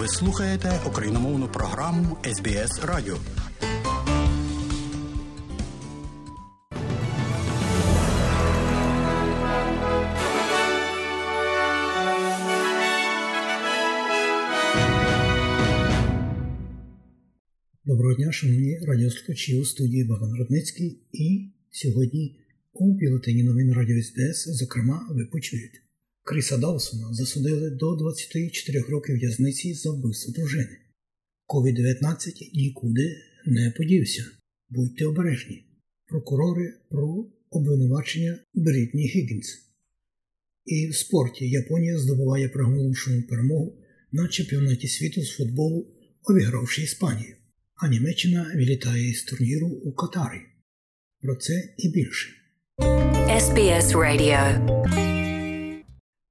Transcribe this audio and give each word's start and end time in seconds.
Ви 0.00 0.08
слухаєте 0.08 0.80
україномовну 0.86 1.48
програму 1.48 2.16
СБС 2.24 2.84
Радіо. 2.84 3.16
Доброго 17.84 18.14
дня, 18.14 18.32
шановні 18.32 18.78
радіослухачі 18.78 19.60
у 19.60 19.64
студії 19.64 20.04
Богдан 20.04 20.34
Рудницький. 20.38 21.02
І 21.12 21.52
сьогодні 21.70 22.40
у 22.72 22.92
бюлетені 22.92 23.42
новин 23.42 23.72
Радіо 23.72 24.02
СБС, 24.02 24.48
зокрема, 24.48 25.08
ви 25.10 25.24
почуєте. 25.24 25.89
Кріса 26.22 26.58
Даусона 26.58 27.14
засудили 27.14 27.70
до 27.70 27.96
24 27.96 28.80
років 28.80 29.16
в'язниці 29.16 29.74
за 29.74 29.90
вбивство 29.90 30.32
дружини. 30.32 30.76
COVID-19 31.48 32.50
нікуди 32.54 33.16
не 33.46 33.70
подівся. 33.70 34.24
Будьте 34.68 35.06
обережні. 35.06 35.64
Прокурори 36.06 36.72
про 36.90 37.26
обвинувачення 37.50 38.38
Брітні 38.54 39.06
Гіггінс. 39.06 39.58
І 40.64 40.88
в 40.88 40.96
спорті 40.96 41.50
Японія 41.50 41.98
здобуває 41.98 42.48
приголомшену 42.48 43.22
перемогу 43.22 43.78
на 44.12 44.28
чемпіонаті 44.28 44.88
світу 44.88 45.22
з 45.22 45.30
футболу, 45.30 45.86
обігравши 46.22 46.82
Іспанію. 46.82 47.36
А 47.74 47.88
Німеччина 47.88 48.52
вилітає 48.54 49.10
із 49.10 49.22
турніру 49.22 49.68
у 49.68 49.92
Катарі. 49.92 50.40
Про 51.22 51.36
це 51.36 51.74
і 51.78 51.88
більше. 51.88 52.30
SBS 53.28 53.92
Radio. 53.94 55.09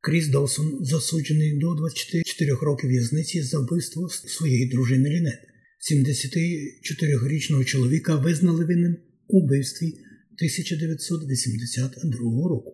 Кріс 0.09 0.27
Доусон 0.27 0.77
засуджений 0.81 1.57
до 1.57 1.75
24 1.75 2.53
років 2.53 2.89
в'язниці 2.89 3.41
за 3.41 3.59
вбивство 3.59 4.09
своєї 4.09 4.69
дружини 4.69 5.09
Лінет. 5.09 5.39
74-річного 5.91 7.63
чоловіка 7.63 8.15
визнали 8.15 8.65
винним 8.65 8.97
у 9.27 9.45
вбивстві 9.45 9.87
1982 9.87 12.49
року. 12.49 12.73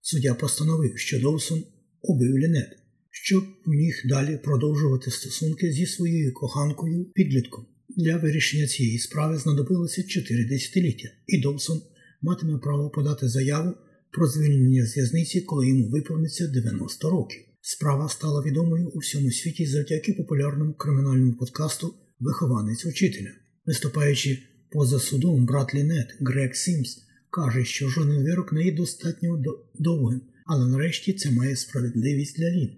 Суддя 0.00 0.34
постановив, 0.34 0.98
що 0.98 1.20
Доусон 1.20 1.64
убив 2.02 2.38
Лінет, 2.38 2.68
щоб 3.10 3.44
міг 3.66 4.02
далі 4.04 4.38
продовжувати 4.44 5.10
стосунки 5.10 5.72
зі 5.72 5.86
своєю 5.86 6.34
коханкою 6.34 7.04
підлітком. 7.04 7.66
Для 7.96 8.16
вирішення 8.16 8.66
цієї 8.66 8.98
справи 8.98 9.38
знадобилося 9.38 10.02
4 10.02 10.44
десятиліття, 10.44 11.08
і 11.26 11.40
Доусон 11.40 11.82
матиме 12.22 12.58
право 12.58 12.90
подати 12.90 13.28
заяву 13.28 13.74
про 14.12 14.26
звільнення 14.26 14.86
з 14.86 14.96
в'язниці, 14.96 15.40
коли 15.40 15.68
йому 15.68 15.88
виповниться 15.88 16.46
90 16.46 17.10
років. 17.10 17.40
Справа 17.60 18.08
стала 18.08 18.42
відомою 18.42 18.88
у 18.88 18.98
всьому 18.98 19.30
світі 19.30 19.66
завдяки 19.66 20.12
популярному 20.12 20.74
кримінальному 20.74 21.32
подкасту 21.32 21.94
Вихованець 22.20 22.86
учителя. 22.86 23.30
Виступаючи 23.66 24.38
поза 24.70 24.98
судом, 24.98 25.46
брат 25.46 25.74
Лінет 25.74 26.16
Грег 26.20 26.54
Сімс 26.54 26.98
каже, 27.30 27.64
що 27.64 27.88
жоден 27.88 28.22
вирок 28.22 28.52
не 28.52 28.64
є 28.64 28.72
достатньо 28.72 29.42
довгим, 29.74 30.20
але 30.46 30.68
нарешті 30.68 31.12
це 31.12 31.30
має 31.30 31.56
справедливість 31.56 32.36
для 32.38 32.50
Лін. 32.50 32.70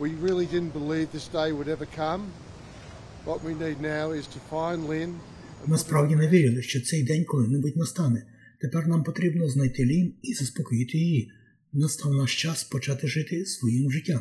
We 0.00 0.10
really 0.22 0.46
didn't 0.54 0.72
believe 0.72 1.06
this 1.14 1.28
day 1.32 1.52
would 1.52 1.68
ever 1.68 1.86
come. 1.98 2.22
What 3.26 3.40
we 3.46 3.54
need 3.64 3.80
now 3.80 4.06
is 4.20 4.26
to 4.34 4.38
find 4.50 4.88
Lynn. 4.88 5.14
Ми 5.66 5.78
справді 5.78 6.16
не 6.16 6.28
вірили, 6.28 6.62
що 6.62 6.80
цей 6.80 7.02
день 7.02 7.24
коли-небудь 7.24 7.76
настане. 7.76 8.26
Тепер 8.64 8.86
нам 8.86 9.04
потрібно 9.04 9.48
знайти 9.48 9.84
Лін 9.84 10.14
і 10.22 10.34
заспокоїти 10.34 10.98
її. 10.98 11.30
Настав 11.72 12.12
наш 12.12 12.42
час 12.42 12.64
почати 12.64 13.06
жити 13.06 13.46
своїм 13.46 13.92
життям, 13.92 14.20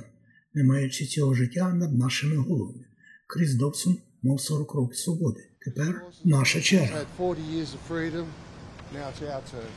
не 0.54 0.64
маючи 0.64 1.06
цього 1.06 1.34
життя 1.34 1.74
над 1.74 1.98
нашими 1.98 2.36
головами. 2.36 2.86
Кріс 3.28 3.54
Добсон 3.54 3.98
мав 4.24 4.42
40 4.42 4.74
років 4.74 4.98
свободи. 4.98 5.40
Тепер 5.66 6.02
наша 6.24 6.62
черга. 6.62 7.00
Had 7.00 7.06
40 7.18 7.38
years 7.40 7.68
of 7.68 7.90
freedom. 7.90 8.26
Now 8.94 9.12
it's 9.12 9.22
our 9.22 9.42
turn. 9.42 9.70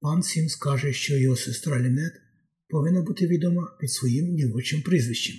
Пан 0.00 0.22
Сімс 0.22 0.56
каже, 0.56 0.92
що 0.92 1.16
його 1.16 1.36
сестра 1.36 1.80
Лінет 1.80 2.12
повинна 2.68 3.02
бути 3.02 3.26
відома 3.26 3.76
під 3.80 3.90
своїм 3.90 4.36
дівочим 4.36 4.82
прізвищем. 4.82 5.36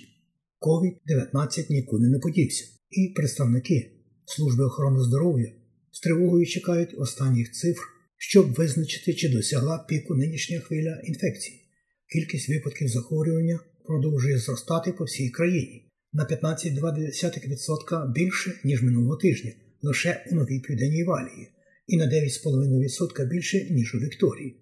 COVID-19 0.60 1.70
нікуди 1.70 2.08
не 2.08 2.18
подівся, 2.18 2.64
і 2.90 3.12
представники 3.16 3.90
служби 4.26 4.64
охорони 4.64 5.02
здоров'я 5.02 5.52
з 5.90 6.00
тривогою 6.00 6.46
чекають 6.46 6.94
останніх 6.98 7.52
цифр, 7.52 7.93
щоб 8.18 8.52
визначити, 8.52 9.14
чи 9.14 9.28
досягла 9.28 9.86
піку 9.88 10.14
нинішня 10.14 10.60
хвиля 10.60 11.00
інфекції. 11.04 11.60
Кількість 12.12 12.48
випадків 12.48 12.88
захворювання 12.88 13.60
продовжує 13.86 14.38
зростати 14.38 14.92
по 14.92 15.04
всій 15.04 15.30
країні 15.30 15.90
на 16.12 16.24
15,2% 16.24 18.12
більше, 18.12 18.60
ніж 18.64 18.82
минулого 18.82 19.16
тижня, 19.16 19.52
лише 19.82 20.24
у 20.30 20.34
новій 20.34 20.60
південній 20.60 21.04
валії, 21.04 21.48
і 21.86 21.96
на 21.96 22.04
9,5% 22.04 23.28
більше, 23.28 23.66
ніж 23.70 23.94
у 23.94 23.98
Вікторії. 23.98 24.56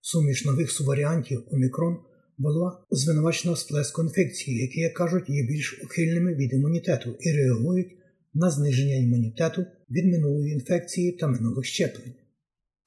Суміш 0.00 0.44
нових 0.44 0.70
субваріантів 0.70 1.42
Омікрон 1.50 1.96
була 2.38 2.86
звинувачена 2.90 3.56
сплеску 3.56 4.02
інфекції, 4.02 4.60
які, 4.60 4.80
як 4.80 4.94
кажуть, 4.94 5.28
є 5.28 5.46
більш 5.46 5.80
ухильними 5.84 6.34
від 6.34 6.52
імунітету 6.52 7.16
і 7.20 7.32
реагують 7.32 7.98
на 8.34 8.50
зниження 8.50 8.96
імунітету 8.96 9.66
від 9.90 10.04
минулої 10.04 10.52
інфекції 10.52 11.12
та 11.12 11.26
минулих 11.26 11.64
щеплень. 11.64 12.14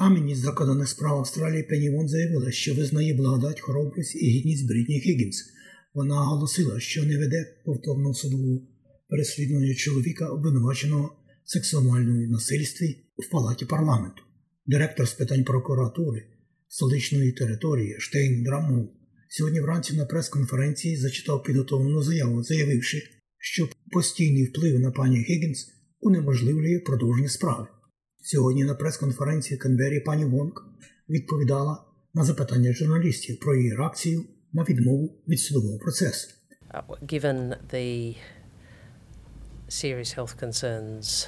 А 0.04 0.10
міністр 0.10 0.46
закордонних 0.46 0.90
справ 0.90 1.18
Австралії 1.18 1.64
Пенні 1.64 1.90
Вон 1.90 2.08
заявила, 2.08 2.52
що 2.52 2.76
визнає 2.76 3.14
благодать, 3.14 3.60
хоробрість 3.60 4.16
і 4.16 4.30
гідність 4.30 4.68
Брітні 4.68 5.00
Гіггінс. 5.00 5.44
Вона 5.94 6.22
оголосила, 6.22 6.80
що 6.80 7.04
не 7.04 7.18
веде 7.18 7.56
повторного 7.66 8.14
судового 8.14 8.68
переслідування 9.10 9.76
чоловіка, 9.76 10.28
обвинуваченого 10.28 11.16
в 11.46 11.52
сексуальному 11.52 12.28
насильстві 12.28 12.98
в 13.18 13.32
палаті 13.32 13.66
парламенту. 13.66 14.22
Директор 14.66 15.08
з 15.08 15.14
питань 15.14 15.44
прокуратури 15.44 16.24
столичної 16.68 17.32
території 17.32 17.96
Шейн 18.00 18.44
Драмголд 18.44 18.90
сьогодні 19.30 19.60
вранці 19.60 19.96
на 19.96 20.06
прес-конференції 20.06 20.98
зачитав 20.98 21.44
підготовлену 21.44 22.02
заяву, 22.02 22.44
заявивши, 22.44 23.04
що 23.38 23.70
постійний 23.92 24.46
вплив 24.46 24.80
на 24.80 24.92
пані 24.92 25.18
Гіггінс 25.18 25.68
унеможливлює 26.00 26.80
продовження 26.80 27.30
справи. 27.30 27.68
Сьогодні 28.24 28.64
на 28.64 28.76
прес-конференції 28.76 29.58
Канберрі 29.58 30.00
пані 30.00 30.26
Вонг 30.26 30.66
відповідала 31.10 31.84
на 32.14 32.24
запитання 32.24 32.74
журналістів 32.74 33.40
про 33.40 33.56
її 33.56 33.74
реакцію 33.74 34.26
на 34.54 34.64
відмову 34.64 35.22
від 35.28 35.40
судового 35.40 35.78
процесу. 35.80 36.28
Uh, 36.74 37.06
given 37.14 37.56
the 37.74 38.16
serious 39.70 40.10
health 40.18 40.36
concerns 40.44 41.28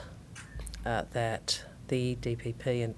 uh, 0.86 1.04
that 1.14 1.46
the 1.92 2.04
DPP 2.24 2.66
and 2.86 2.94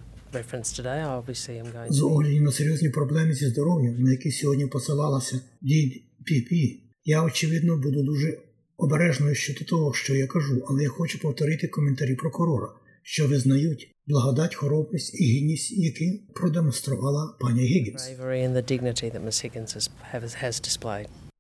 today, 0.78 1.04
obviously 1.04 1.60
I'm 1.62 1.72
going 1.74 1.92
З 1.92 2.02
огляду 2.02 2.42
на 2.42 2.52
серйозні 2.52 2.90
проблеми 2.90 3.34
зі 3.34 3.48
здоров'ям, 3.48 4.04
на 4.04 4.12
які 4.12 4.32
сьогодні 4.32 4.68
посилалася 4.68 5.42
DPP, 5.64 6.80
я 7.06 7.24
очевидно 7.24 7.78
буду 7.78 8.04
дуже 8.04 8.38
обережною 8.78 9.36
щодо 9.36 9.66
того, 9.66 9.94
що 9.94 10.16
я 10.16 10.28
кажу, 10.28 10.66
але 10.68 10.84
я 10.84 10.90
хочу 10.90 11.20
повторити 11.20 11.68
коментарі 11.68 12.16
прокурора, 12.16 12.68
що 13.08 13.28
визнають 13.28 13.96
благодать, 14.08 14.56
хоробрість 14.56 15.22
і 15.22 15.24
гідність, 15.24 15.78
які 15.78 16.24
продемонструвала 16.36 17.38
пані 17.40 17.66
Гіггінс. 17.66 18.10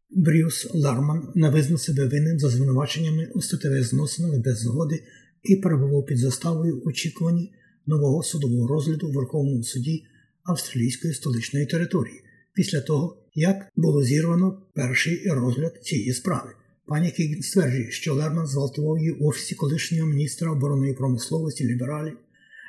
Брюс 0.09 0.68
Ларман 0.74 1.31
не 1.36 1.50
визнав 1.50 1.80
себе 1.80 2.08
винним 2.08 2.40
за 2.40 2.50
звинуваченнями 2.50 3.31
у 3.34 3.42
статевих 3.42 3.84
зносинах 3.84 4.40
без 4.40 4.59
згоди 4.59 5.03
і 5.44 5.56
перебував 5.56 6.06
під 6.06 6.18
заставою 6.18 6.81
в 6.81 6.88
очікуванні 6.88 7.53
нового 7.86 8.24
судового 8.24 8.68
розгляду 8.68 9.08
в 9.08 9.14
Верховному 9.14 9.64
суді 9.64 10.03
австралійської 10.44 11.14
столичної 11.14 11.66
території 11.66 12.22
після 12.53 12.82
того, 12.82 13.18
як 13.34 13.56
було 13.76 14.03
зірвано 14.03 14.62
перший 14.76 15.28
розгляд 15.28 15.84
цієї 15.84 16.14
справи. 16.14 16.50
Пані 16.87 17.11
Кігін 17.11 17.41
стверджує, 17.41 17.91
що 17.91 18.14
Лерман 18.14 18.47
зґвалтував 18.47 18.97
її 18.97 19.11
в 19.11 19.23
офісі 19.23 19.55
колишнього 19.55 20.09
міністра 20.09 20.52
оборонної 20.52 20.93
промисловості 20.93 21.66
лібералів 21.66 22.17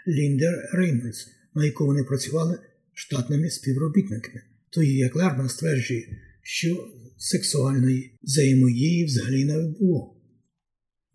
Ліндер 0.09 0.71
Рейнольдс, 0.73 1.29
на 1.55 1.65
яку 1.65 1.87
вони 1.87 2.05
працювали 2.05 2.59
штатними 2.95 3.51
співробітниками. 3.51 4.43
Тоді 4.71 4.97
як 4.97 5.17
Лерман 5.17 5.49
стверджує, 5.49 6.19
що 6.43 6.89
сексуальної 7.17 8.19
взаємодії 8.23 9.05
взагалі 9.05 9.45
не 9.45 9.59
було. 9.59 10.17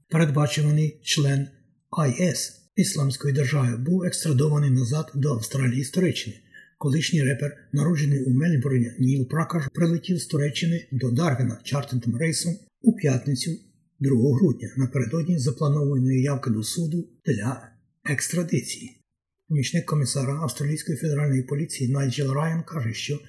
Передбачуваний 0.09 0.99
член 1.03 1.47
ІС 2.19 2.61
Ісламської 2.75 3.33
держави 3.33 3.77
був 3.77 4.03
екстрадований 4.03 4.69
назад 4.69 5.11
до 5.15 5.33
Австралії 5.33 5.83
з 5.83 5.89
Туреччини. 5.89 6.35
Колишній 6.77 7.23
репер, 7.23 7.57
народжений 7.73 8.23
у 8.23 8.29
Мельбурні, 8.29 8.91
Ніл 8.99 9.27
Пракаш, 9.27 9.63
прилетів 9.73 10.17
з 10.17 10.25
Туреччини 10.25 10.87
до 10.91 11.11
Дарвіна 11.11 11.59
чартентим 11.63 12.17
рейсом 12.17 12.57
у 12.81 12.95
п'ятницю 12.95 13.51
2 13.99 14.37
грудня 14.37 14.73
напередодні 14.77 15.39
запланованої 15.39 16.21
явки 16.21 16.49
до 16.49 16.63
суду 16.63 17.09
для 17.25 17.71
екстрадиції. 18.09 18.97
Помічник 19.47 19.85
комісара 19.85 20.33
Австралійської 20.33 20.97
федеральної 20.97 21.43
поліції 21.43 21.91
Найджел 21.91 22.33
Райан 22.33 22.63
каже, 22.63 22.93
що 22.93 23.19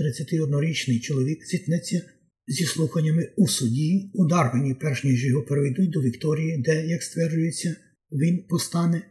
31-річний 0.00 1.00
чоловік 1.00 1.46
зіткнеться 1.46 2.02
зі 2.46 2.64
слуханнями 2.64 3.32
у 3.36 3.48
суді 3.48 4.10
у 4.14 4.26
Дарвіні, 4.26 4.74
перш 4.74 5.04
ніж 5.04 5.24
його 5.24 5.42
переведуть 5.42 5.90
до 5.90 6.00
Вікторії, 6.00 6.58
де, 6.58 6.86
як 6.86 7.02
стверджується, 7.02 7.76
він 8.12 8.46
постане 8.48 9.02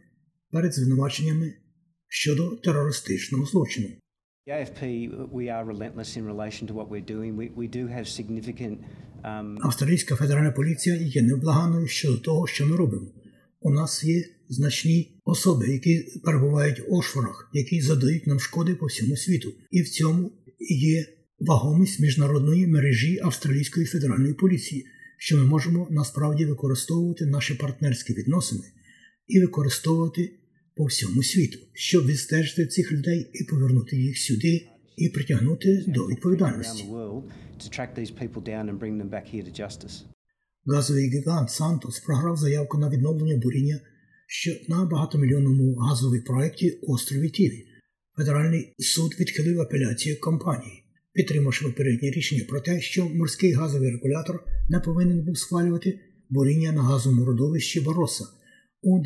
перед 0.50 0.74
звинуваченнями 0.74 1.52
щодо 2.08 2.56
терористичного 2.56 3.46
злочину. 3.46 3.88
The 4.46 4.52
AFP, 4.52 5.30
we 5.30 5.50
are 5.50 5.64
relentless 5.66 6.16
in 6.16 6.24
relation 6.24 6.66
to 6.68 6.72
what 6.72 6.88
we're 6.88 7.08
doing. 7.14 7.36
We, 7.36 7.50
we 7.54 7.66
do 7.66 7.86
have 7.86 8.08
significant 8.08 8.80
um, 9.24 9.58
Австралійська 9.60 10.16
федеральна 10.16 10.50
поліція 10.50 10.96
є 10.96 11.22
невблаганою 11.22 11.86
щодо 11.86 12.18
того, 12.18 12.46
що 12.46 12.66
ми 12.66 12.76
робимо. 12.76 13.12
У 13.60 13.70
нас 13.70 14.04
є 14.04 14.24
значні 14.48 15.20
особи, 15.24 15.68
які 15.68 16.04
перебувають 16.24 16.80
в 16.80 16.94
Ошфорах, 16.94 17.50
які 17.52 17.80
задають 17.80 18.26
нам 18.26 18.40
шкоди 18.40 18.74
по 18.74 18.86
всьому 18.86 19.16
світу, 19.16 19.52
і 19.70 19.82
в 19.82 19.88
цьому 19.88 20.32
є 20.68 21.06
вагомість 21.40 22.00
міжнародної 22.00 22.66
мережі 22.66 23.20
австралійської 23.22 23.86
федеральної 23.86 24.34
поліції, 24.34 24.86
що 25.18 25.36
ми 25.36 25.44
можемо 25.44 25.88
насправді 25.90 26.44
використовувати 26.46 27.26
наші 27.26 27.54
партнерські 27.54 28.12
відносини 28.12 28.64
і 29.26 29.40
використовувати 29.40 30.39
по 30.80 30.86
всьому 30.86 31.22
світу, 31.22 31.58
щоб 31.72 32.06
відстежити 32.06 32.66
цих 32.66 32.92
людей 32.92 33.30
і 33.34 33.44
повернути 33.44 33.96
їх 33.96 34.18
сюди 34.18 34.68
і 34.96 35.08
притягнути 35.08 35.84
до 35.88 36.06
відповідальності. 36.06 36.84
Газовий 40.66 41.10
гігант 41.10 41.50
Сантос 41.50 42.00
програв 42.00 42.36
заявку 42.36 42.78
на 42.78 42.90
відновлення 42.90 43.36
буріння 43.36 43.80
що 44.26 44.50
на 44.68 44.84
багатомільйонному 44.84 45.74
газовій 45.74 46.20
проєкті 46.20 46.78
острові 46.82 47.28
Тіві. 47.30 47.66
Федеральний 48.16 48.74
суд 48.78 49.14
відхилив 49.20 49.60
апеляцію 49.60 50.20
компанії, 50.20 50.84
підтримавши 51.12 51.64
попереднє 51.64 52.10
рішення 52.10 52.44
про 52.48 52.60
те, 52.60 52.80
що 52.80 53.08
морський 53.08 53.52
газовий 53.52 53.90
регулятор 53.90 54.44
не 54.68 54.80
повинен 54.80 55.24
був 55.24 55.38
схвалювати 55.38 56.00
буріння 56.30 56.72
на 56.72 56.82
газовому 56.82 57.24
родовищі 57.24 57.80
Бароса 57.80 58.24
у 58.82 58.98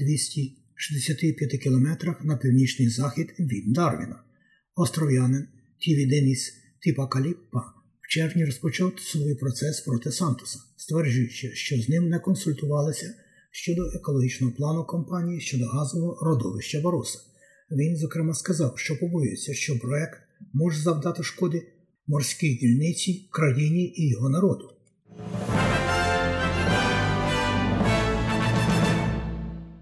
265 0.75 1.63
кілометрах 1.63 2.25
на 2.25 2.37
північний 2.37 2.89
захід 2.89 3.35
від 3.39 3.73
Дарвіна. 3.73 4.23
Остров'янин 4.77 5.49
Тіві 5.79 6.07
Деніс 6.07 6.53
Тіпакаліппа 6.83 7.59
в 8.01 8.09
червні 8.09 8.45
розпочав 8.45 8.93
судовий 8.99 9.35
процес 9.35 9.81
проти 9.81 10.13
Сантоса, 10.13 10.59
стверджуючи, 10.77 11.51
що 11.55 11.77
з 11.77 11.89
ним 11.89 12.09
не 12.09 12.19
консультувалися 12.19 13.15
щодо 13.51 13.83
екологічного 13.95 14.53
плану 14.53 14.85
компанії 14.85 15.41
щодо 15.41 15.67
газового 15.67 16.19
родовища 16.23 16.81
Бароса. 16.81 17.19
Він, 17.71 17.97
зокрема, 17.97 18.35
сказав, 18.35 18.79
що 18.79 18.99
побоюється, 18.99 19.55
що 19.55 19.79
проект 19.79 20.19
може 20.53 20.83
завдати 20.83 21.23
шкоди 21.23 21.67
морській 22.07 22.55
дільниці, 22.55 23.29
країні 23.31 23.93
і 23.97 24.09
його 24.09 24.29
народу. 24.29 24.74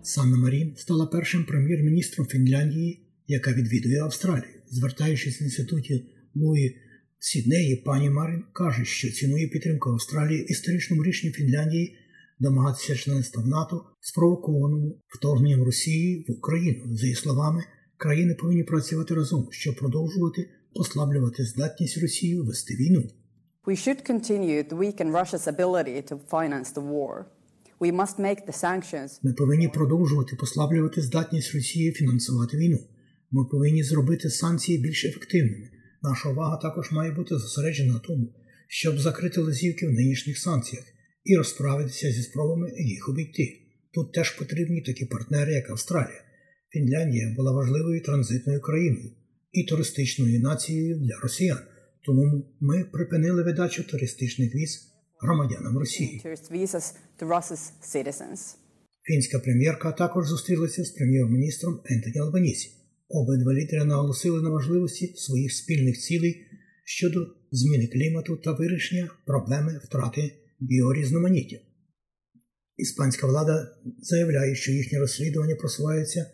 Санна 0.02 0.36
Марін 0.36 0.74
стала 0.76 1.06
першим 1.06 1.44
прем'єр-міністром 1.44 2.26
Фінляндії, 2.26 3.06
яка 3.26 3.52
відвідує 3.52 4.00
Австралію. 4.00 4.62
Звертаючись 4.70 5.40
в 5.40 5.42
інституті 5.42 6.04
Луї 6.34 6.76
Сіднеї, 7.18 7.76
пані 7.76 8.10
Марін 8.10 8.44
каже, 8.52 8.84
що 8.84 9.10
цінує 9.10 9.48
підтримку 9.48 9.90
Австралії 9.90 10.44
історичному 10.44 11.04
рішенню 11.04 11.32
Фінляндії 11.32 11.96
домагатися 12.38 12.94
членства 12.94 13.42
в 13.42 13.46
НАТО 13.46 13.84
спровокованому 14.00 15.02
вторгненням 15.08 15.62
Росії 15.62 16.24
в 16.28 16.32
Україну. 16.32 16.96
За 16.96 17.02
її 17.02 17.16
словами, 17.16 17.64
країни 17.96 18.34
повинні 18.34 18.64
працювати 18.64 19.14
разом, 19.14 19.48
щоб 19.50 19.76
продовжувати 19.76 20.48
послаблювати 20.74 21.44
здатність 21.44 21.98
Росії 21.98 22.40
вести 22.40 22.74
війну. 22.74 23.02
We 23.66 23.76
should 23.76 24.10
continue 24.10 24.62
to 24.68 24.76
weaken 24.76 25.12
Russia's 25.12 25.46
ability 25.46 26.02
to 26.10 26.18
finance 26.30 26.72
the 26.74 26.82
war. 26.92 27.24
Ми 29.22 29.32
повинні 29.32 29.68
продовжувати 29.68 30.36
послаблювати 30.36 31.02
здатність 31.02 31.54
Росії 31.54 31.92
фінансувати 31.92 32.56
війну. 32.56 32.78
Ми 33.30 33.44
повинні 33.44 33.82
зробити 33.82 34.30
санкції 34.30 34.78
більш 34.78 35.04
ефективними. 35.04 35.68
Наша 36.02 36.28
увага 36.28 36.56
також 36.56 36.92
має 36.92 37.12
бути 37.12 37.38
зосереджена 37.38 37.92
на 37.92 37.98
тому, 37.98 38.34
щоб 38.68 38.98
закрити 38.98 39.40
лазівки 39.40 39.86
в 39.86 39.90
нинішніх 39.90 40.38
санкціях 40.38 40.84
і 41.24 41.36
розправитися 41.36 42.12
зі 42.12 42.22
спробами 42.22 42.72
їх 42.78 43.08
обійти. 43.08 43.58
Тут 43.94 44.12
теж 44.12 44.30
потрібні 44.30 44.82
такі 44.82 45.04
партнери, 45.04 45.52
як 45.52 45.70
Австралія. 45.70 46.22
Фінляндія 46.72 47.34
була 47.36 47.52
важливою 47.52 48.02
транзитною 48.02 48.60
країною 48.60 49.10
і 49.52 49.64
туристичною 49.64 50.40
нацією 50.40 50.98
для 50.98 51.18
росіян. 51.22 51.58
Тому 52.04 52.44
ми 52.60 52.84
припинили 52.84 53.42
видачу 53.42 53.84
туристичних 53.84 54.54
віз 54.54 54.91
громадянам 55.22 55.78
Росії. 55.78 56.20
Фінська 59.02 59.38
прем'єрка 59.38 59.92
також 59.92 60.28
зустрілася 60.28 60.84
з 60.84 60.90
прем'єр-міністром 60.90 61.80
Ентоні 61.84 62.18
Албанісі. 62.18 62.70
Обидва 63.08 63.54
лідери 63.54 63.84
наголосили 63.84 64.42
на 64.42 64.50
важливості 64.50 65.14
своїх 65.16 65.52
спільних 65.52 65.98
цілей 65.98 66.46
щодо 66.84 67.26
зміни 67.50 67.86
клімату 67.86 68.36
та 68.36 68.52
вирішення 68.52 69.10
проблеми 69.26 69.80
втрати 69.84 70.32
біорізноманіття. 70.60 71.56
Іспанська 72.76 73.26
влада 73.26 73.76
заявляє, 74.02 74.54
що 74.54 74.72
їхнє 74.72 74.98
розслідування 74.98 75.56
просувається 75.56 76.26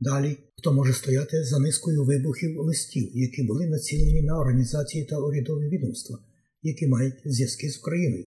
далі, 0.00 0.36
хто 0.58 0.72
може 0.72 0.92
стояти 0.92 1.44
за 1.44 1.58
низкою 1.58 2.04
вибухів 2.04 2.58
листів, 2.58 3.10
які 3.14 3.42
були 3.42 3.66
націлені 3.66 4.22
на 4.22 4.38
організації 4.38 5.04
та 5.04 5.18
урядові 5.18 5.68
відомства, 5.68 6.18
які 6.62 6.86
мають 6.86 7.14
зв'язки 7.24 7.70
з 7.70 7.78
Україною. 7.78 8.24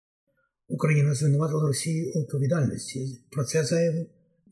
Україна 0.70 1.14
звинуватила 1.14 1.66
Росію 1.66 2.12
у 2.14 2.20
відповідальності. 2.20 3.24
Про 3.30 3.44
це 3.44 3.64
заявив 3.64 4.06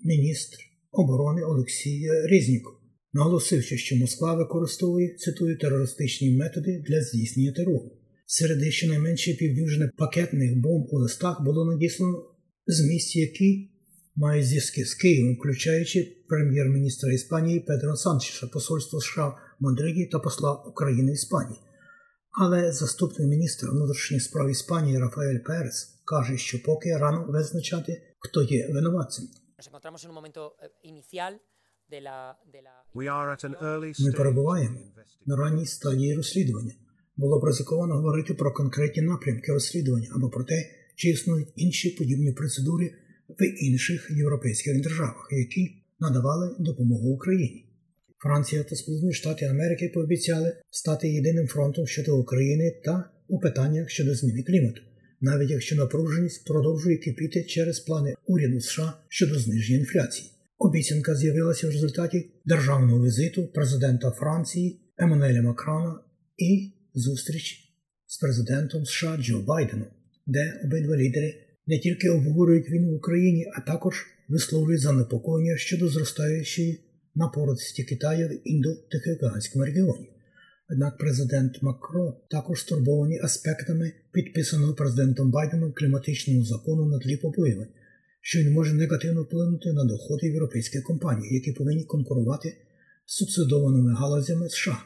міністр 0.05 0.59
оборони 0.93 1.43
Олексій 1.43 2.09
Різніков, 2.25 2.73
наголосивши, 3.13 3.77
що 3.77 3.97
Москва 3.97 4.35
використовує 4.35 5.17
цитую 5.19 5.59
терористичні 5.59 6.37
методи 6.37 6.85
для 6.89 7.03
здійснення 7.03 7.53
терору. 7.53 7.93
Серед 8.27 8.73
щонайменше 8.73 9.35
півдюжини 9.35 9.91
пакетних 9.97 10.57
бомб 10.57 10.87
у 10.91 10.99
листах 10.99 11.45
було 11.45 11.65
надіслано 11.65 12.25
з 12.67 12.81
місць, 12.81 13.17
які 13.17 13.71
мають 14.17 14.47
зв'язки 14.47 14.85
з 14.85 14.95
Києвом, 14.95 15.35
включаючи 15.35 16.17
прем'єр-міністра 16.29 17.13
Іспанії 17.13 17.61
Педро 17.61 17.97
Санчеша, 17.97 18.47
посольство 18.47 19.01
США 19.01 19.27
в 19.29 19.65
Мадриді 19.65 20.07
та 20.13 20.19
посла 20.19 20.53
України 20.55 21.13
Іспанії. 21.13 21.61
Але 22.41 22.73
заступник 22.73 23.29
міністра 23.29 23.71
внутрішніх 23.71 24.23
справ 24.23 24.51
Іспанії 24.51 24.99
Рафаель 24.99 25.39
Перес 25.47 25.98
каже, 26.11 26.39
що 26.39 26.63
поки 26.63 26.97
рано 26.97 27.27
визначати, 27.29 28.03
хто 28.19 28.43
є 28.43 28.69
винуватцем. 28.73 29.25
Eh, 33.61 34.05
Ми 34.05 34.13
перебуваємо 34.13 34.79
на 35.27 35.37
ранній 35.37 35.67
стадії 35.67 36.17
розслідування. 36.17 36.75
Було 37.17 37.41
б 37.41 37.45
ризиковано 37.45 37.95
говорити 37.95 38.35
про 38.35 38.53
конкретні 38.53 39.03
напрямки 39.03 39.53
розслідування 39.53 40.09
або 40.15 40.31
про 40.31 40.45
те, 40.45 40.71
чи 40.97 41.09
існують 41.09 41.53
інші 41.57 41.91
подібні 41.91 42.33
процедури 42.33 42.95
в 43.29 43.45
інших 43.69 44.11
європейських 44.11 44.83
державах, 44.83 45.29
які 45.31 45.83
надавали 46.01 46.57
допомогу 46.59 47.09
Україні. 47.09 47.65
Франція 48.19 48.65
та 48.65 48.77
Сполучені 48.77 49.13
Штати 49.13 49.47
Америки 49.47 49.91
пообіцяли 49.95 50.57
стати 50.71 51.09
єдиним 51.09 51.47
фронтом 51.47 51.87
щодо 51.87 52.17
України 52.17 52.81
та 52.85 53.11
у 53.29 53.39
питаннях 53.39 53.91
щодо 53.91 54.15
зміни 54.15 54.43
клімату, 54.43 54.81
навіть 55.21 55.51
якщо 55.51 55.77
напруженість 55.77 56.47
продовжує 56.47 56.97
кипіти 56.97 57.45
через 57.45 57.81
плани 57.81 58.15
уряду 58.27 58.61
США 58.61 58.95
щодо 59.09 59.39
зниження 59.39 59.79
інфляції. 59.79 60.31
Обіцянка 60.59 61.15
з'явилася 61.15 61.67
в 61.69 61.71
результаті 61.71 62.31
державного 62.45 63.05
візиту 63.05 63.47
президента 63.47 64.11
Франції 64.11 64.81
Еммануеля 64.99 65.43
Макрона 65.43 66.01
і 66.37 66.73
зустріч 66.95 67.69
з 68.07 68.19
президентом 68.19 68.85
США 68.85 69.17
Джо 69.17 69.41
Байденом, 69.41 69.89
де 70.27 70.61
обидва 70.65 70.97
лідери 70.97 71.35
не 71.67 71.79
тільки 71.79 72.11
обговорюють 72.11 72.71
війну 72.71 72.93
в 72.93 72.97
Україні, 72.97 73.47
а 73.57 73.61
також 73.61 74.07
висловлюють 74.29 74.81
занепокоєння 74.81 75.57
щодо 75.57 75.89
зростаючої 75.89 76.81
напорості 77.15 77.85
Китаю 77.85 78.29
в 78.29 78.33
індо-тихоокеанському 78.49 79.65
регіоні. 79.65 80.11
Однак 80.71 80.99
президент 80.99 81.63
Макрон 81.63 82.15
також 82.31 82.61
стурбовані 82.61 83.19
аспектами 83.19 83.93
підписаного 84.13 84.75
президентом 84.75 85.31
Байденом 85.31 85.73
кліматичного 85.73 86.45
закону 86.45 86.87
на 86.87 86.99
тлі 86.99 87.17
побоювань, 87.17 87.69
що 88.21 88.39
він 88.39 88.53
може 88.53 88.75
негативно 88.75 89.23
вплинути 89.23 89.73
на 89.73 89.85
доходи 89.85 90.27
європейських 90.27 90.83
компаній, 90.83 91.35
які 91.35 91.53
повинні 91.53 91.85
конкурувати 91.85 92.57
з 93.07 93.15
субсидованими 93.15 93.95
галузями 93.95 94.49
США. 94.49 94.79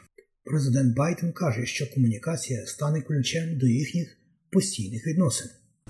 Президент 0.43 0.95
Байден 0.95 1.31
каже, 1.31 1.65
що 1.65 1.93
комунікація 1.93 2.65
стане 2.65 3.01
ключем 3.01 3.57
до 3.57 3.67
їхніх 3.67 4.17
постійних 4.51 5.07
відносин. 5.07 5.47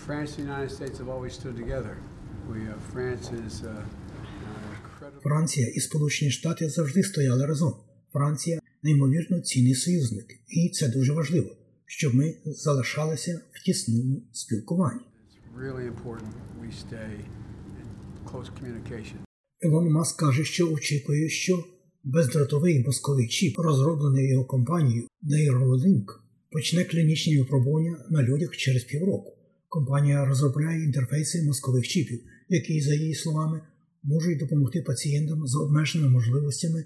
Uh, 0.08 0.26
uh, 0.48 0.70
uh. 3.64 3.86
Франція 5.24 5.68
і 5.68 5.80
Сполучені 5.80 6.32
Штати 6.32 6.70
завжди 6.70 7.04
стояли 7.04 7.46
разом. 7.46 7.74
Франція 8.14 8.60
неймовірно 8.84 9.42
цінний 9.42 9.76
союзник, 9.76 10.26
і 10.48 10.70
це 10.70 10.88
дуже 10.88 11.14
важливо, 11.14 11.56
щоб 11.86 12.16
ми 12.16 12.36
залишалися 12.46 13.42
в 13.52 13.64
тісному 13.64 14.24
спілкуванні. 14.32 15.02
Ілон 19.62 19.92
Маск 19.92 20.20
каже, 20.20 20.44
що 20.44 20.72
очікує, 20.72 21.30
що 21.30 21.64
бездротовий 22.04 22.84
мозковий 22.86 23.28
чіп, 23.28 23.60
розроблений 23.60 24.30
його 24.30 24.46
компанією 24.46 25.08
Neuralink, 25.24 26.06
почне 26.52 26.84
клінічні 26.84 27.40
випробування 27.40 28.06
на 28.10 28.24
людях 28.24 28.58
через 28.58 28.84
півроку. 28.84 29.34
Компанія 29.70 30.26
розробляє 30.26 30.84
інтерфейси 30.84 31.44
мозкових 31.44 31.88
чіпів, 31.88 32.20
які, 32.50 32.82
за 32.82 32.94
її 32.94 33.16
словами, 33.16 33.62
можуть 34.04 34.40
допомогти 34.40 34.82
пацієнтам 34.82 35.48
з 35.48 35.56
обмеженими 35.56 36.12
можливостями 36.12 36.86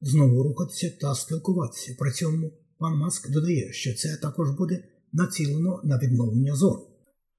знову 0.00 0.42
рухатися 0.42 0.92
та 1.00 1.14
спілкуватися. 1.14 1.96
При 1.98 2.12
цьому 2.12 2.52
пан 2.78 2.98
Маск 2.98 3.30
додає, 3.30 3.72
що 3.72 3.94
це 3.94 4.16
також 4.16 4.50
буде 4.50 4.84
націлено 5.12 5.80
на 5.84 5.98
відновлення 5.98 6.56
зору. 6.56 6.86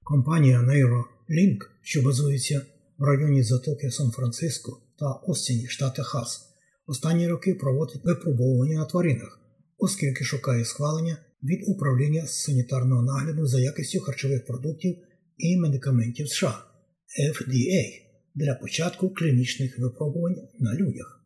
Компанія 0.02 0.60
Neuralink, 0.60 1.58
що 1.82 2.02
базується 2.02 2.66
в 2.98 3.04
районі 3.04 3.42
затоки 3.42 3.90
Сан-Франциско 3.90 4.80
та 4.98 5.12
Остіні, 5.12 5.66
штат 5.66 5.94
Техас, 5.94 6.40
останні 6.86 7.28
роки 7.28 7.54
проводить 7.54 8.04
випробовування 8.04 8.78
на 8.78 8.84
тваринах, 8.84 9.40
оскільки 9.78 10.24
шукає 10.24 10.64
схвалення 10.64 11.16
від 11.42 11.60
управління 11.66 12.26
санітарного 12.26 13.02
нагляду 13.02 13.46
за 13.46 13.60
якістю 13.60 14.00
харчових 14.00 14.46
продуктів 14.46 14.96
і 15.38 15.56
медикаментів 15.56 16.28
США 16.28 16.64
FDA 17.30 17.84
для 18.34 18.54
початку 18.54 19.10
клінічних 19.10 19.78
випробувань 19.78 20.48
на 20.60 20.74
людях. 20.74 21.21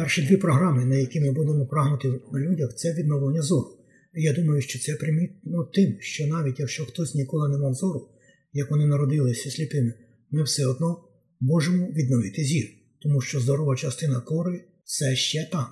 Перші 0.00 0.22
дві 0.22 0.36
програми, 0.36 0.84
на 0.84 0.96
які 0.96 1.20
ми 1.20 1.32
будемо 1.32 1.66
прагнути 1.66 2.08
на 2.32 2.40
людях, 2.40 2.74
це 2.74 2.94
відновлення 2.94 3.42
зору. 3.42 3.78
Я 4.14 4.32
думаю, 4.32 4.62
що 4.62 4.78
це 4.78 4.94
примітно 4.94 5.64
тим, 5.64 5.96
що 6.00 6.26
навіть 6.26 6.60
якщо 6.60 6.86
хтось 6.86 7.14
ніколи 7.14 7.48
не 7.48 7.58
мав 7.58 7.74
зору, 7.74 8.08
як 8.52 8.70
вони 8.70 8.86
народилися 8.86 9.50
сліпими, 9.50 9.94
ми 10.30 10.42
все 10.42 10.66
одно 10.66 11.04
можемо 11.40 11.86
відновити 11.86 12.44
зір, 12.44 12.68
тому 13.02 13.20
що 13.20 13.40
здорова 13.40 13.76
частина 13.76 14.20
кори 14.20 14.64
все 14.84 15.16
ще 15.16 15.48
там. 15.52 15.66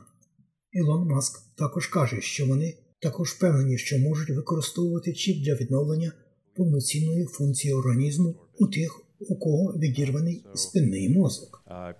Ілон 0.72 1.08
Маск 1.08 1.56
також 1.56 1.86
каже, 1.86 2.20
що 2.20 2.46
вони 2.46 2.78
також 3.00 3.28
впевнені, 3.28 3.78
що 3.78 3.98
можуть 3.98 4.30
використовувати 4.30 5.12
чіп 5.12 5.44
для 5.44 5.54
відновлення 5.54 6.12
повноцінної 6.56 7.24
функції 7.24 7.74
організму 7.74 8.36
у 8.58 8.66
тих, 8.66 9.03
у 9.20 9.38
кого 9.38 9.72
відірваний 9.72 10.44
спинний 10.54 11.08
мозок. 11.08 11.64
uh, 11.70 11.94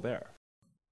there. 0.00 0.22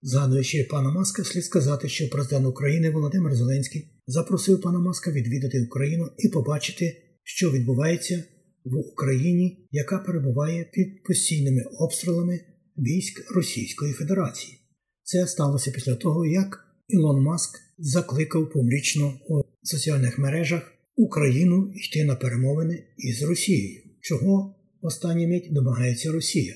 Згадуючи 0.02 0.68
пана 0.70 0.90
Маска, 0.90 1.24
слід 1.24 1.44
сказати, 1.44 1.88
що 1.88 2.08
президент 2.10 2.46
України 2.46 2.90
Володимир 2.90 3.34
Зеленський 3.34 3.88
запросив 4.06 4.60
пана 4.60 4.78
Маска 4.78 5.10
відвідати 5.10 5.62
Україну 5.62 6.08
і 6.18 6.28
побачити, 6.28 7.02
що 7.22 7.50
відбувається 7.50 8.24
в 8.64 8.76
Україні, 8.76 9.68
яка 9.70 9.98
перебуває 9.98 10.70
під 10.72 11.02
постійними 11.02 11.62
обстрілами 11.78 12.40
військ 12.78 13.30
Російської 13.34 13.92
Федерації. 13.92 14.58
Це 15.02 15.26
сталося 15.26 15.70
після 15.70 15.94
того, 15.94 16.26
як 16.26 16.64
Ілон 16.88 17.22
Маск 17.22 17.60
закликав 17.78 18.50
публічно 18.50 19.20
у 19.28 19.42
соціальних 19.62 20.18
мережах 20.18 20.72
Україну 20.96 21.72
йти 21.74 22.04
на 22.04 22.16
перемовини 22.16 22.84
із 22.96 23.22
Росією, 23.22 23.82
чого 24.00 24.54
в 24.82 24.86
останню 24.86 25.28
мить 25.28 25.48
домагається 25.50 26.12
Росія, 26.12 26.54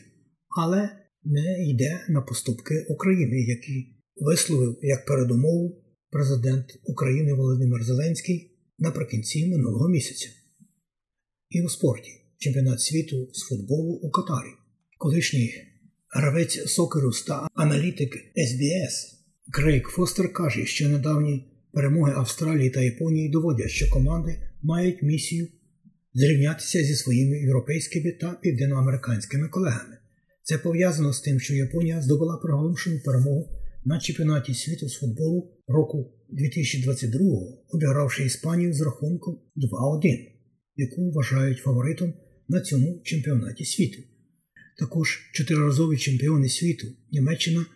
але 0.48 0.90
не 1.24 1.68
йде 1.68 2.00
на 2.08 2.22
поступки 2.22 2.86
України, 2.88 3.40
які 3.40 3.86
висловив 4.16 4.78
як 4.82 5.06
передумову 5.06 5.84
президент 6.10 6.66
України 6.84 7.34
Володимир 7.34 7.84
Зеленський 7.84 8.58
наприкінці 8.78 9.46
минулого 9.46 9.88
місяця. 9.88 10.28
І 11.50 11.62
у 11.62 11.68
спорті 11.68 12.10
чемпіонат 12.38 12.80
світу 12.80 13.30
з 13.32 13.42
футболу 13.42 13.92
у 13.92 14.10
Катарі. 14.10 14.50
Колишній 14.98 15.54
гравець 16.08 16.70
Сокерус 16.70 17.22
та 17.22 17.48
аналітик 17.54 18.16
SBS 18.36 19.20
Крейг 19.52 19.88
Фостер 19.88 20.32
каже, 20.32 20.66
що 20.66 20.88
недавні 20.88 21.49
перемоги 21.72 22.12
Австралії 22.16 22.70
та 22.70 22.80
Японії 22.80 23.28
доводять, 23.28 23.70
що 23.70 23.90
команди 23.90 24.36
мають 24.62 25.02
місію 25.02 25.48
зрівнятися 26.14 26.84
зі 26.84 26.94
своїми 26.94 27.38
європейськими 27.38 28.12
та 28.12 28.38
південноамериканськими 28.42 29.48
колегами. 29.48 29.96
Це 30.42 30.58
пов'язано 30.58 31.12
з 31.12 31.20
тим, 31.20 31.40
що 31.40 31.54
Японія 31.54 32.02
здобула 32.02 32.36
приголомшену 32.36 33.00
перемогу 33.04 33.48
на 33.84 34.00
чемпіонаті 34.00 34.54
світу 34.54 34.88
з 34.88 34.98
футболу 34.98 35.50
року 35.68 36.12
2022, 36.28 37.20
обігравши 37.68 38.24
Іспанію 38.24 38.74
з 38.74 38.80
рахунком 38.80 39.40
2-1, 39.56 40.26
яку 40.76 41.10
вважають 41.10 41.58
фаворитом 41.58 42.14
на 42.48 42.60
цьому 42.60 43.00
чемпіонаті 43.04 43.64
світу. 43.64 44.02
Також 44.78 45.30
чотириразові 45.32 45.96
чемпіони 45.96 46.48
світу 46.48 46.86
Німеччина 47.12 47.66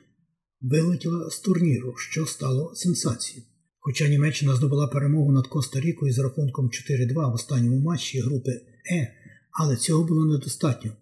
вилетіла 0.60 1.30
з 1.30 1.40
турніру, 1.40 1.94
що 1.96 2.26
стало 2.26 2.74
сенсацією. 2.74 3.46
Хоча 3.86 4.08
Німеччина 4.08 4.56
здобула 4.56 4.86
перемогу 4.86 5.32
над 5.32 5.46
Коста-Рікою 5.46 6.12
з 6.12 6.18
рахунком 6.18 6.66
4-2 6.66 7.30
в 7.30 7.34
останньому 7.34 7.80
матчі 7.80 8.20
групи 8.20 8.50
Е, 8.92 9.14
але 9.50 9.76
цього 9.76 10.04
було 10.04 10.24
недостатньо, 10.24 10.92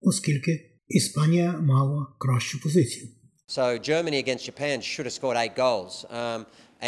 оскільки 0.00 0.64
Іспанія 0.88 1.52
мала 1.60 2.06
кращу 2.18 2.60
позицію. 2.60 3.08
So 3.48 3.90
Germany 3.90 4.24
against 4.24 4.44
Japan 4.50 4.78
should 4.80 5.06
have 5.06 5.20
scored 5.20 5.36
eight 5.36 5.56
goals, 5.56 6.04
um, 6.20 6.40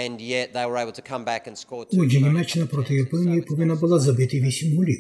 and 0.02 0.20
yet 0.20 0.46
they 0.54 0.66
were 0.70 0.78
able 0.84 0.96
to 1.00 1.04
come 1.12 1.24
back 1.24 1.42
and 1.48 1.56
score 1.56 1.84
two. 1.86 2.02
Отже, 2.02 2.20
Німеччина 2.20 2.66
проти 2.66 2.94
Японії 2.94 3.42
повинна 3.42 3.74
була 3.74 3.98
забити 3.98 4.40
8 4.40 4.76
голів. 4.76 4.98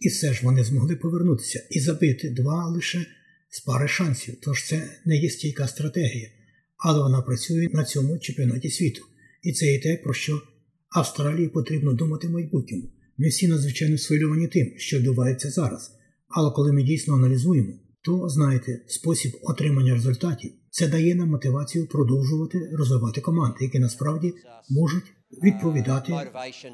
І 0.00 0.08
все 0.08 0.32
ж 0.32 0.40
вони 0.42 0.64
змогли 0.64 0.96
повернутися 0.96 1.66
і 1.70 1.80
забити 1.80 2.30
два 2.30 2.66
лише 2.66 3.06
з 3.50 3.60
пари 3.60 3.88
шансів. 3.88 4.34
Тож 4.42 4.66
це 4.66 4.88
не 5.04 5.16
є 5.16 5.30
стійка 5.30 5.68
стратегія, 5.68 6.28
але 6.76 7.02
вона 7.02 7.22
працює 7.22 7.68
на 7.72 7.84
цьому 7.84 8.18
чемпіонаті 8.18 8.70
світу. 8.70 9.04
І 9.44 9.52
це 9.52 9.74
і 9.74 9.78
те, 9.78 9.96
про 9.96 10.14
що 10.14 10.42
Австралії 10.90 11.48
потрібно 11.48 11.92
думати 11.92 12.28
в 12.28 12.30
майбутньому. 12.30 12.90
Ми 13.18 13.28
всі 13.28 13.48
надзвичайно 13.48 13.98
схвильовані 13.98 14.48
тим, 14.48 14.72
що 14.76 14.98
відбувається 14.98 15.50
зараз. 15.50 15.90
Але 16.28 16.50
коли 16.50 16.72
ми 16.72 16.82
дійсно 16.82 17.14
аналізуємо, 17.14 17.72
то 18.02 18.28
знаєте, 18.28 18.84
спосіб 18.88 19.32
отримання 19.42 19.94
результатів 19.94 20.52
це 20.70 20.88
дає 20.88 21.14
нам 21.14 21.28
мотивацію 21.28 21.86
продовжувати 21.86 22.70
розвивати 22.72 23.20
команди, 23.20 23.56
які 23.60 23.78
насправді 23.78 24.34
можуть 24.70 25.04
відповідати 25.44 26.12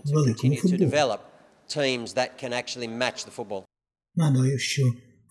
великому 0.05 0.57
футболу. 0.57 0.91
Нагадаю, 4.15 4.59
що 4.59 4.83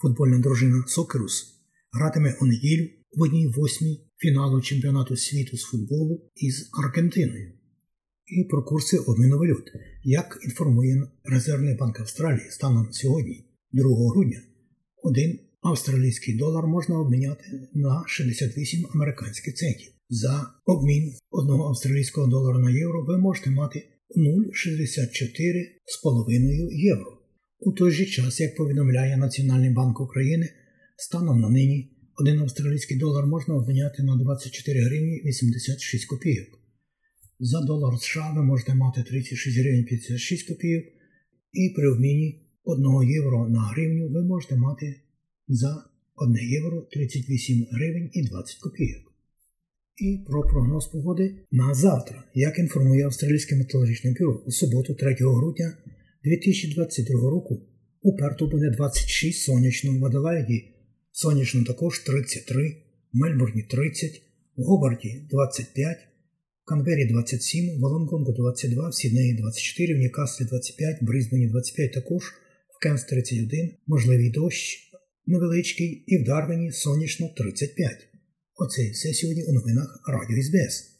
футбольна 0.01 0.39
дружина 0.39 0.83
Сокерус 0.87 1.45
гратиме 1.91 2.37
у 2.41 2.45
неділю 2.45 2.89
в 3.17 3.21
одній 3.21 3.47
восьмій 3.47 4.08
фіналу 4.21 4.61
чемпіонату 4.61 5.15
світу 5.15 5.57
з 5.57 5.63
футболу 5.63 6.29
із 6.35 6.69
Аргентиною. 6.83 7.51
І 8.25 8.43
про 8.43 8.63
курси 8.63 8.97
обміну 8.97 9.37
валют. 9.37 9.71
Як 10.03 10.39
інформує 10.43 11.07
Резервний 11.23 11.75
банк 11.75 11.99
Австралії 11.99 12.49
станом 12.49 12.87
сьогодні, 12.91 13.45
2 13.71 14.11
грудня, 14.11 14.41
один 15.03 15.39
австралійський 15.61 16.37
долар 16.37 16.67
можна 16.67 16.99
обміняти 16.99 17.69
на 17.73 18.03
68 18.07 18.85
американських 18.93 19.55
центів. 19.55 19.91
За 20.09 20.47
обмін 20.65 21.13
одного 21.31 21.67
австралійського 21.67 22.27
долара 22.27 22.59
на 22.59 22.71
євро 22.71 23.05
ви 23.05 23.17
можете 23.17 23.49
мати 23.49 23.83
0,64,5 24.17 26.71
євро. 26.71 27.17
У 27.59 27.71
той 27.71 27.91
же 27.91 28.05
час, 28.05 28.39
як 28.39 28.55
повідомляє 28.55 29.17
Національний 29.17 29.73
банк 29.73 30.01
України, 30.01 30.49
станом 30.97 31.39
на 31.39 31.49
нині 31.49 31.98
один 32.19 32.39
австралійський 32.39 32.97
долар 32.97 33.25
можна 33.25 33.55
обміняти 33.55 34.03
на 34.03 34.15
24 34.15 34.81
гривні 34.81 35.21
86 35.25 36.05
копійок. 36.05 36.59
За 37.39 37.61
долар 37.61 37.99
США 37.99 38.33
ви 38.35 38.43
можете 38.43 38.75
мати 38.75 39.03
36 39.03 39.57
гривень 39.57 39.85
56 39.85 40.47
копійок, 40.47 40.85
і 41.53 41.73
при 41.75 41.89
обміні 41.89 42.41
1 42.63 42.85
євро 43.09 43.49
на 43.49 43.59
гривню 43.59 44.09
ви 44.09 44.23
можете 44.23 44.55
мати 44.55 44.95
за 45.47 45.85
1 46.15 46.35
євро 46.35 46.81
38 46.81 47.67
гривень 47.71 48.09
і 48.13 48.27
20 48.27 48.57
копійок. 48.57 49.13
І 49.97 50.19
про 50.27 50.41
прогноз 50.41 50.87
погоди 50.87 51.35
на 51.51 51.73
завтра, 51.73 52.23
як 52.33 52.59
інформує 52.59 53.05
Австралійське 53.05 53.55
метеорологічне 53.55 54.15
бюро, 54.19 54.43
у 54.45 54.51
суботу, 54.51 54.93
3 54.93 55.15
грудня 55.19 55.77
2022 56.23 57.29
року 57.29 57.61
у 58.01 58.17
Перту 58.17 58.47
буде 58.47 58.69
26 58.69 59.41
сонячно, 59.41 59.99
в 59.99 60.05
Аделаїді 60.05 60.78
сонячно 61.21 61.63
також 61.63 61.99
33, 61.99 62.75
Мельбурні 63.13 63.63
30, 63.63 64.21
в 64.55 64.63
Гобарді 64.63 65.27
25, 65.31 65.97
в 66.63 66.65
Канбері 66.65 67.05
27, 67.05 67.77
в 67.77 67.79
Волонгонгу 67.79 68.33
22, 68.33 68.89
в 68.89 68.95
Сіднеї 68.95 69.33
24, 69.33 69.95
в 69.95 69.97
Ньюкаслі 69.97 70.45
25, 70.45 71.01
в 71.01 71.05
Брізбені 71.05 71.47
25 71.47 71.93
також, 71.93 72.23
в 72.75 72.79
Кенс 72.83 73.03
31, 73.03 73.71
можливий 73.87 74.29
дощ 74.29 74.91
невеличкий 75.25 76.03
і 76.07 76.17
в 76.17 76.23
Дарвіні 76.23 76.71
сонячно 76.71 77.29
35. 77.37 77.97
Оце 78.55 78.91
все 78.91 79.13
сьогодні 79.13 79.43
у 79.43 79.53
новинах 79.53 80.03
Радіо 80.07 80.43
СБС. 80.43 80.99